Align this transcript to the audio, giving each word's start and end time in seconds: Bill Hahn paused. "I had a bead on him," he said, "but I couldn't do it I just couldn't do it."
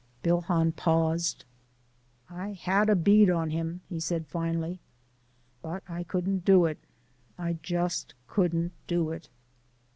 Bill 0.23 0.41
Hahn 0.41 0.71
paused. 0.71 1.45
"I 2.27 2.53
had 2.53 2.89
a 2.89 2.95
bead 2.95 3.29
on 3.29 3.51
him," 3.51 3.81
he 3.87 3.99
said, 3.99 4.25
"but 5.61 5.83
I 5.87 6.01
couldn't 6.05 6.43
do 6.43 6.65
it 6.65 6.79
I 7.37 7.59
just 7.61 8.15
couldn't 8.25 8.71
do 8.87 9.11
it." 9.11 9.29